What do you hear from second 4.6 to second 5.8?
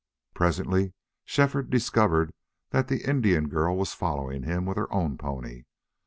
with her own pony.